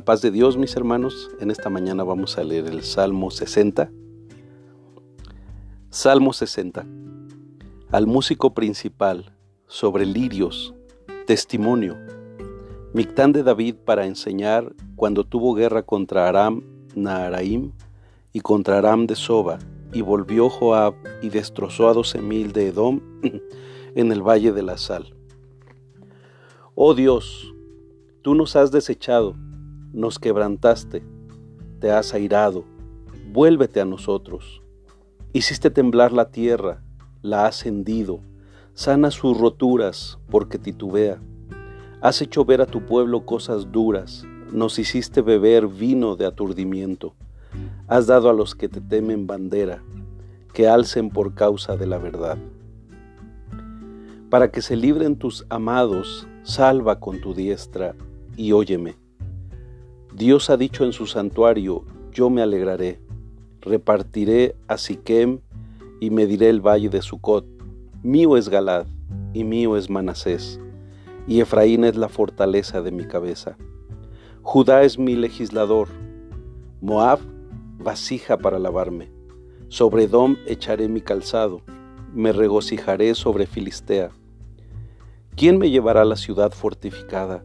La 0.00 0.04
paz 0.06 0.22
de 0.22 0.30
Dios, 0.30 0.56
mis 0.56 0.74
hermanos, 0.76 1.28
en 1.40 1.50
esta 1.50 1.68
mañana 1.68 2.04
vamos 2.04 2.38
a 2.38 2.42
leer 2.42 2.68
el 2.68 2.84
Salmo 2.84 3.30
60. 3.30 3.90
Salmo 5.90 6.32
60. 6.32 6.86
Al 7.90 8.06
músico 8.06 8.54
principal, 8.54 9.36
sobre 9.66 10.06
lirios, 10.06 10.74
testimonio. 11.26 11.98
Mictán 12.94 13.32
de 13.32 13.42
David 13.42 13.74
para 13.84 14.06
enseñar 14.06 14.74
cuando 14.96 15.24
tuvo 15.24 15.52
guerra 15.52 15.82
contra 15.82 16.30
Aram 16.30 16.62
Naharaim 16.94 17.72
y 18.32 18.40
contra 18.40 18.78
Aram 18.78 19.06
de 19.06 19.16
Soba, 19.16 19.58
y 19.92 20.00
volvió 20.00 20.48
Joab 20.48 20.94
y 21.20 21.28
destrozó 21.28 21.90
a 21.90 21.92
doce 21.92 22.22
mil 22.22 22.52
de 22.52 22.68
Edom 22.68 23.02
en 23.94 24.12
el 24.12 24.26
valle 24.26 24.52
de 24.52 24.62
la 24.62 24.78
sal. 24.78 25.14
Oh 26.74 26.94
Dios, 26.94 27.52
tú 28.22 28.34
nos 28.34 28.56
has 28.56 28.70
desechado 28.70 29.36
nos 29.92 30.18
quebrantaste, 30.18 31.02
te 31.80 31.90
has 31.90 32.14
airado, 32.14 32.64
vuélvete 33.32 33.80
a 33.80 33.84
nosotros. 33.84 34.62
Hiciste 35.32 35.70
temblar 35.70 36.12
la 36.12 36.30
tierra, 36.30 36.82
la 37.22 37.46
has 37.46 37.64
hendido, 37.66 38.20
sana 38.74 39.10
sus 39.10 39.38
roturas 39.38 40.18
porque 40.30 40.58
titubea. 40.58 41.20
Has 42.00 42.22
hecho 42.22 42.44
ver 42.44 42.60
a 42.60 42.66
tu 42.66 42.84
pueblo 42.86 43.26
cosas 43.26 43.70
duras, 43.70 44.24
nos 44.52 44.78
hiciste 44.78 45.22
beber 45.22 45.68
vino 45.68 46.16
de 46.16 46.26
aturdimiento. 46.26 47.14
Has 47.88 48.06
dado 48.06 48.30
a 48.30 48.32
los 48.32 48.54
que 48.54 48.68
te 48.68 48.80
temen 48.80 49.26
bandera, 49.26 49.82
que 50.52 50.68
alcen 50.68 51.10
por 51.10 51.34
causa 51.34 51.76
de 51.76 51.86
la 51.86 51.98
verdad. 51.98 52.38
Para 54.30 54.50
que 54.50 54.62
se 54.62 54.76
libren 54.76 55.16
tus 55.16 55.44
amados, 55.48 56.28
salva 56.42 57.00
con 57.00 57.20
tu 57.20 57.34
diestra 57.34 57.94
y 58.36 58.52
óyeme. 58.52 58.96
Dios 60.12 60.50
ha 60.50 60.56
dicho 60.56 60.84
en 60.84 60.92
su 60.92 61.06
santuario, 61.06 61.84
yo 62.12 62.30
me 62.30 62.42
alegraré, 62.42 63.00
repartiré 63.60 64.56
a 64.66 64.76
Siquem 64.76 65.38
y 66.00 66.10
mediré 66.10 66.48
el 66.48 66.60
valle 66.60 66.88
de 66.88 67.00
Sucot. 67.00 67.46
Mío 68.02 68.36
es 68.36 68.48
Galad 68.48 68.86
y 69.32 69.44
mío 69.44 69.76
es 69.76 69.88
Manasés, 69.88 70.58
y 71.28 71.40
Efraín 71.40 71.84
es 71.84 71.96
la 71.96 72.08
fortaleza 72.08 72.82
de 72.82 72.90
mi 72.90 73.04
cabeza. 73.04 73.56
Judá 74.42 74.82
es 74.82 74.98
mi 74.98 75.14
legislador, 75.14 75.88
Moab 76.80 77.20
vasija 77.78 78.36
para 78.36 78.58
lavarme. 78.58 79.12
Sobre 79.68 80.04
Edom 80.04 80.36
echaré 80.46 80.88
mi 80.88 81.02
calzado, 81.02 81.62
me 82.12 82.32
regocijaré 82.32 83.14
sobre 83.14 83.46
Filistea. 83.46 84.10
¿Quién 85.36 85.58
me 85.58 85.70
llevará 85.70 86.02
a 86.02 86.06
la 86.06 86.16
ciudad 86.16 86.50
fortificada? 86.50 87.44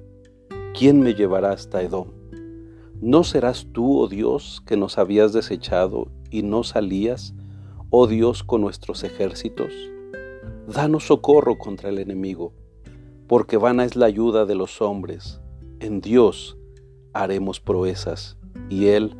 ¿Quién 0.73 1.01
me 1.01 1.13
llevará 1.13 1.51
hasta 1.51 1.83
Edom? 1.83 2.14
¿No 3.01 3.23
serás 3.23 3.67
tú, 3.73 3.99
oh 3.99 4.07
Dios, 4.07 4.63
que 4.65 4.77
nos 4.77 4.97
habías 4.97 5.33
desechado 5.33 6.07
y 6.31 6.43
no 6.43 6.63
salías, 6.63 7.33
oh 7.89 8.07
Dios, 8.07 8.43
con 8.43 8.61
nuestros 8.61 9.03
ejércitos? 9.03 9.73
Danos 10.67 11.07
socorro 11.07 11.57
contra 11.57 11.89
el 11.89 11.99
enemigo, 11.99 12.53
porque 13.27 13.57
vana 13.57 13.83
es 13.83 13.95
la 13.95 14.05
ayuda 14.05 14.45
de 14.45 14.55
los 14.55 14.81
hombres. 14.81 15.41
En 15.79 15.99
Dios 15.99 16.57
haremos 17.13 17.59
proezas, 17.59 18.37
y 18.69 18.87
Él 18.87 19.15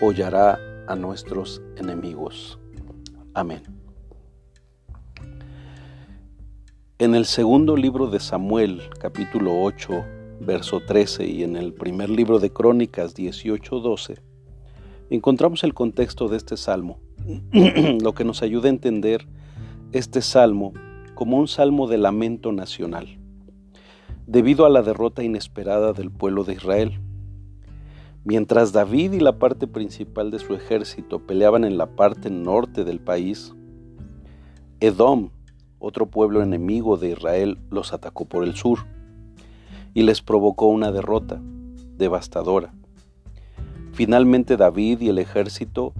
hollará 0.00 0.58
a 0.86 0.94
nuestros 0.94 1.60
enemigos. 1.76 2.58
Amén. 3.34 3.62
En 6.98 7.14
el 7.14 7.26
segundo 7.26 7.76
libro 7.76 8.06
de 8.06 8.20
Samuel, 8.20 8.82
capítulo 8.98 9.62
8, 9.62 10.04
verso 10.40 10.80
13, 10.80 11.26
y 11.26 11.42
en 11.42 11.56
el 11.56 11.72
primer 11.72 12.10
libro 12.10 12.38
de 12.38 12.52
Crónicas 12.52 13.14
18, 13.14 13.80
12, 13.80 14.20
encontramos 15.10 15.64
el 15.64 15.74
contexto 15.74 16.28
de 16.28 16.36
este 16.36 16.56
salmo, 16.56 16.98
lo 18.02 18.14
que 18.14 18.24
nos 18.24 18.42
ayuda 18.42 18.66
a 18.66 18.70
entender 18.70 19.26
este 19.92 20.22
salmo 20.22 20.72
como 21.14 21.38
un 21.38 21.48
salmo 21.48 21.86
de 21.88 21.98
lamento 21.98 22.52
nacional, 22.52 23.18
debido 24.26 24.66
a 24.66 24.70
la 24.70 24.82
derrota 24.82 25.22
inesperada 25.22 25.92
del 25.92 26.10
pueblo 26.10 26.44
de 26.44 26.54
Israel. 26.54 27.00
Mientras 28.24 28.72
David 28.72 29.12
y 29.12 29.20
la 29.20 29.38
parte 29.38 29.66
principal 29.68 30.30
de 30.30 30.40
su 30.40 30.54
ejército 30.54 31.20
peleaban 31.26 31.64
en 31.64 31.78
la 31.78 31.86
parte 31.86 32.28
norte 32.28 32.84
del 32.84 32.98
país, 32.98 33.54
Edom, 34.80 35.30
otro 35.78 36.06
pueblo 36.06 36.42
enemigo 36.42 36.96
de 36.96 37.10
Israel, 37.10 37.58
los 37.70 37.92
atacó 37.92 38.24
por 38.24 38.42
el 38.42 38.54
sur 38.56 38.80
y 39.96 40.02
les 40.02 40.20
provocó 40.20 40.66
una 40.66 40.92
derrota 40.92 41.40
devastadora. 41.96 42.74
Finalmente 43.94 44.58
David 44.58 45.00
y 45.00 45.08
el 45.08 45.18
ejército 45.18 45.94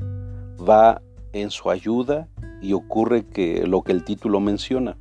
va 0.61 1.01
en 1.33 1.51
su 1.51 1.71
ayuda 1.71 2.29
y 2.61 2.75
ocurre 2.75 3.25
que 3.25 3.67
lo 3.67 3.81
que 3.81 3.93
el 3.93 4.05
título 4.05 4.39
menciona, 4.39 4.99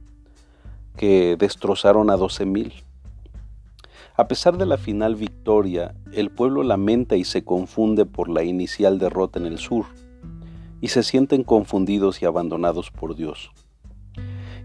que 0.96 1.36
destrozaron 1.38 2.10
a 2.10 2.16
doce 2.16 2.46
mil. 2.46 2.72
A 4.16 4.30
pesar 4.30 4.58
de 4.58 4.66
la 4.66 4.78
final 4.78 5.16
victoria, 5.16 5.94
el 6.14 6.32
pueblo 6.32 6.64
lamenta 6.64 7.18
y 7.18 7.26
se 7.26 7.44
confunde 7.44 8.06
por 8.06 8.30
la 8.30 8.46
inicial 8.46 8.98
derrota 8.98 9.40
en 9.40 9.46
el 9.46 9.58
sur, 9.58 9.88
y 10.80 10.88
se 10.88 11.04
sienten 11.04 11.44
confundidos 11.44 12.22
y 12.22 12.26
abandonados 12.26 12.92
por 12.92 13.18
Dios. 13.18 13.52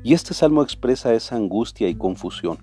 Y 0.05 0.15
este 0.15 0.35
salmo 0.35 0.63
expresa 0.63 1.15
esa 1.15 1.35
angustia 1.35 1.89
y 1.89 1.97
confusión. 1.97 2.59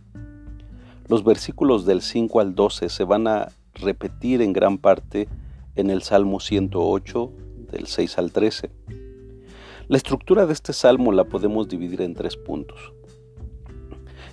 Los 1.09 1.23
versículos 1.23 1.85
del 1.85 2.01
5 2.01 2.41
al 2.41 2.53
12 2.53 2.89
se 2.89 3.03
van 3.05 3.29
a 3.29 3.47
repetir 3.75 4.41
en 4.41 4.51
gran 4.51 4.77
parte 4.77 5.29
en 5.77 5.89
el 5.89 6.01
Salmo 6.01 6.41
108, 6.41 7.31
del 7.71 7.87
6 7.87 8.17
al 8.17 8.33
13. 8.33 8.71
La 9.87 9.95
estructura 9.95 10.45
de 10.45 10.51
este 10.51 10.73
salmo 10.73 11.13
la 11.13 11.23
podemos 11.23 11.69
dividir 11.69 12.01
en 12.01 12.13
tres 12.13 12.35
puntos. 12.35 12.91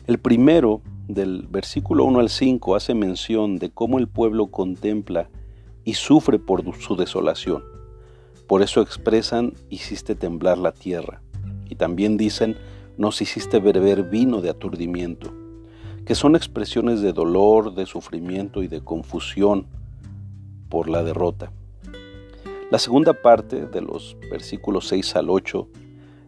El 0.09 0.19
primero, 0.19 0.81
del 1.07 1.47
versículo 1.49 2.07
1 2.07 2.19
al 2.19 2.29
5, 2.29 2.75
hace 2.75 2.93
mención 2.95 3.59
de 3.59 3.71
cómo 3.71 4.01
el 4.01 4.09
pueblo 4.09 4.49
contempla 4.49 5.29
y 5.85 5.95
sufre 5.95 6.41
por 6.41 6.65
su 6.75 6.97
desolación. 6.97 7.63
Por 8.49 8.63
eso 8.63 8.81
expresan, 8.81 9.55
hiciste 9.71 10.17
temblar 10.17 10.59
la 10.59 10.73
tierra. 10.73 11.23
Y 11.71 11.77
también 11.77 12.17
dicen, 12.17 12.57
nos 12.99 13.23
hiciste 13.23 13.61
beber 13.61 14.03
vino 14.11 14.41
de 14.41 14.51
aturdimiento 14.51 15.44
que 16.05 16.15
son 16.15 16.37
expresiones 16.37 17.01
de 17.01 17.13
dolor, 17.13 17.75
de 17.75 17.87
sufrimiento 17.87 18.63
y 18.63 18.69
de 18.69 18.83
confusión 18.83 19.67
por 20.69 20.89
la 20.89 21.03
derrota. 21.03 21.51
La 22.71 22.79
segunda 22.79 23.15
parte 23.15 23.67
de 23.67 23.81
los 23.81 24.17
versículos 24.31 24.89
6 24.89 25.17
al 25.17 25.31
8, 25.31 25.69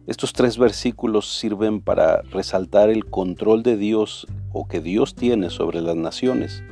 estos 0.07 0.33
tres 0.33 0.57
versículos 0.57 1.37
sirven 1.37 1.81
para 1.81 2.21
resaltar 2.21 2.89
el 2.89 3.05
control 3.05 3.61
de 3.61 3.77
Dios 3.77 4.25
o 4.53 4.67
que 4.67 4.79
Dios 4.79 5.13
tiene 5.13 5.49
sobre 5.49 5.81
las 5.81 5.95
naciones. 5.95 6.63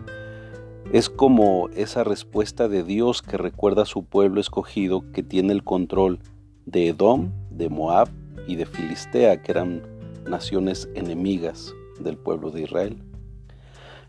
Es 0.92 1.10
como 1.10 1.70
esa 1.76 2.04
respuesta 2.04 2.68
de 2.70 2.84
Dios 2.84 3.22
que 3.22 3.38
recuerda 3.38 3.84
a 3.84 3.88
su 3.88 4.06
pueblo 4.06 4.40
escogido 4.40 5.04
que 5.12 5.22
tiene 5.22 5.52
el 5.52 5.64
control 5.64 6.20
de 6.66 6.88
Edom, 6.88 7.32
de 7.52 7.70
Moab 7.70 8.08
y 8.48 8.56
de 8.56 8.66
Filistea, 8.66 9.42
que 9.44 9.52
eran 9.52 9.82
naciones 10.26 10.88
enemigas 10.96 11.74
del 12.00 12.18
pueblo 12.18 12.52
de 12.52 12.62
Israel. 12.62 13.02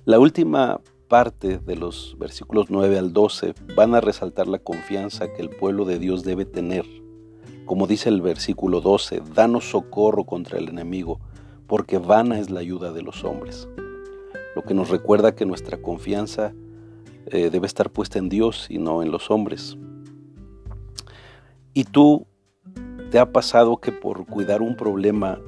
La 0.05 0.19
última 0.19 0.81
parte 1.09 1.59
de 1.59 1.77
los 1.77 2.17
versículos 2.19 2.67
9 2.69 2.99
al 2.99 3.13
12 3.13 3.55
van 3.75 3.95
a 3.95 4.01
resaltar 4.01 4.47
la 4.47 4.59
confianza 4.59 5.33
que 5.33 5.43
el 5.43 5.51
pueblo 5.51 5.85
de 5.85 5.99
Dios 5.99 6.25
debe 6.25 6.45
tener. 6.45 6.85
Como 7.65 7.87
dice 7.87 8.09
el 8.09 8.21
versículo 8.21 8.81
12, 8.81 9.23
danos 9.35 9.71
socorro 9.71 10.25
contra 10.25 10.59
el 10.59 10.69
enemigo, 10.69 11.21
porque 11.67 11.99
vana 11.99 12.38
es 12.38 12.50
la 12.50 12.61
ayuda 12.61 12.93
de 12.93 13.03
los 13.03 13.25
hombres. 13.25 13.69
Lo 14.55 14.62
que 14.62 14.75
nos 14.75 14.89
recuerda 14.89 15.35
que 15.35 15.47
nuestra 15.47 15.82
confianza 15.82 16.55
eh, 17.27 17.50
debe 17.50 17.67
estar 17.67 17.91
puesta 17.91 18.19
en 18.19 18.29
Dios 18.29 18.67
y 18.71 18.79
no 18.79 19.03
en 19.03 19.11
los 19.11 19.31
hombres. 19.31 19.77
¿Y 21.75 21.85
tú 21.85 22.27
te 23.11 23.19
ha 23.19 23.32
pasado 23.32 23.79
que 23.79 23.93
por 23.93 24.27
cuidar 24.27 24.62
un 24.62 24.77
problema 24.77 25.41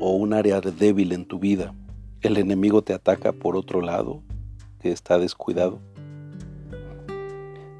o 0.00 0.12
un 0.12 0.32
área 0.32 0.60
débil 0.60 1.12
en 1.12 1.26
tu 1.26 1.38
vida, 1.38 1.74
el 2.22 2.38
enemigo 2.38 2.82
te 2.82 2.94
ataca 2.94 3.32
por 3.32 3.54
otro 3.54 3.82
lado, 3.82 4.22
que 4.80 4.90
está 4.90 5.18
descuidado. 5.18 5.78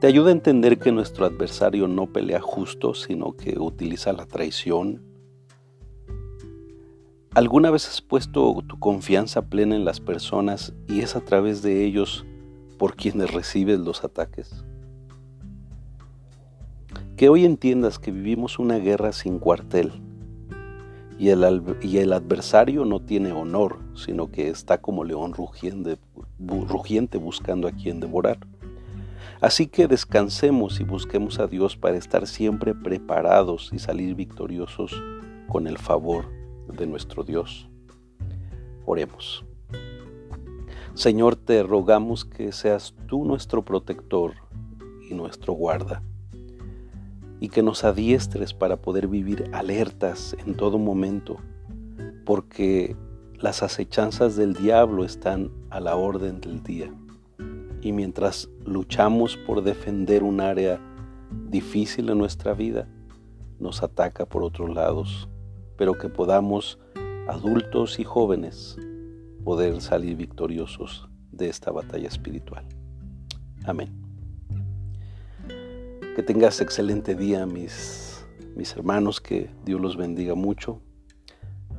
Te 0.00 0.06
ayuda 0.06 0.28
a 0.28 0.32
entender 0.32 0.78
que 0.78 0.92
nuestro 0.92 1.26
adversario 1.26 1.88
no 1.88 2.06
pelea 2.06 2.40
justo, 2.40 2.94
sino 2.94 3.32
que 3.32 3.58
utiliza 3.58 4.12
la 4.12 4.26
traición. 4.26 5.02
¿Alguna 7.34 7.70
vez 7.70 7.88
has 7.88 8.02
puesto 8.02 8.62
tu 8.66 8.78
confianza 8.78 9.42
plena 9.42 9.76
en 9.76 9.84
las 9.84 10.00
personas 10.00 10.74
y 10.88 11.00
es 11.00 11.16
a 11.16 11.20
través 11.20 11.62
de 11.62 11.84
ellos 11.84 12.26
por 12.78 12.96
quienes 12.96 13.32
recibes 13.32 13.78
los 13.78 14.04
ataques? 14.04 14.64
Que 17.16 17.28
hoy 17.28 17.44
entiendas 17.44 17.98
que 17.98 18.10
vivimos 18.10 18.58
una 18.58 18.78
guerra 18.78 19.12
sin 19.12 19.38
cuartel 19.38 19.92
y 21.20 21.28
el, 21.28 21.76
y 21.82 21.98
el 21.98 22.14
adversario 22.14 22.86
no 22.86 22.98
tiene 23.00 23.32
honor, 23.32 23.76
sino 23.94 24.30
que 24.30 24.48
está 24.48 24.78
como 24.78 25.04
león 25.04 25.34
rugiente, 25.34 25.98
rugiente 26.38 27.18
buscando 27.18 27.68
a 27.68 27.72
quien 27.72 28.00
devorar. 28.00 28.38
Así 29.42 29.66
que 29.66 29.86
descansemos 29.86 30.80
y 30.80 30.84
busquemos 30.84 31.38
a 31.38 31.46
Dios 31.46 31.76
para 31.76 31.98
estar 31.98 32.26
siempre 32.26 32.74
preparados 32.74 33.68
y 33.70 33.78
salir 33.78 34.14
victoriosos 34.14 34.98
con 35.46 35.66
el 35.66 35.76
favor 35.76 36.24
de 36.68 36.86
nuestro 36.86 37.22
Dios. 37.22 37.68
Oremos. 38.86 39.44
Señor, 40.94 41.36
te 41.36 41.62
rogamos 41.62 42.24
que 42.24 42.50
seas 42.50 42.94
tú 43.06 43.26
nuestro 43.26 43.62
protector 43.62 44.32
y 45.10 45.12
nuestro 45.12 45.52
guarda, 45.52 46.02
y 47.40 47.48
que 47.48 47.62
nos 47.62 47.84
adiestres 47.84 48.52
para 48.52 48.82
poder 48.82 49.08
vivir 49.08 49.50
alertas 49.52 50.36
en 50.46 50.54
todo 50.54 50.78
momento, 50.78 51.38
porque 52.26 52.96
las 53.38 53.62
acechanzas 53.62 54.36
del 54.36 54.52
diablo 54.54 55.04
están 55.04 55.50
a 55.70 55.80
la 55.80 55.96
orden 55.96 56.40
del 56.40 56.62
día. 56.62 56.92
Y 57.80 57.92
mientras 57.92 58.50
luchamos 58.66 59.38
por 59.38 59.62
defender 59.62 60.22
un 60.22 60.42
área 60.42 60.78
difícil 61.48 62.10
en 62.10 62.18
nuestra 62.18 62.52
vida, 62.52 62.86
nos 63.58 63.82
ataca 63.82 64.26
por 64.26 64.42
otros 64.42 64.74
lados, 64.74 65.28
pero 65.78 65.96
que 65.96 66.10
podamos, 66.10 66.78
adultos 67.26 67.98
y 67.98 68.04
jóvenes, 68.04 68.76
poder 69.44 69.80
salir 69.80 70.16
victoriosos 70.16 71.08
de 71.32 71.48
esta 71.48 71.70
batalla 71.70 72.08
espiritual. 72.08 72.66
Amén. 73.64 73.99
Que 76.20 76.26
tengas 76.34 76.60
excelente 76.60 77.14
día, 77.14 77.46
mis, 77.46 78.26
mis 78.54 78.76
hermanos, 78.76 79.22
que 79.22 79.48
Dios 79.64 79.80
los 79.80 79.96
bendiga 79.96 80.34
mucho, 80.34 80.82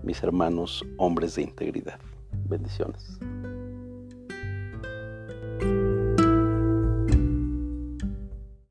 mis 0.02 0.24
hermanos 0.24 0.84
hombres 0.98 1.36
de 1.36 1.44
integridad. 1.44 2.00
Bendiciones. 2.50 3.20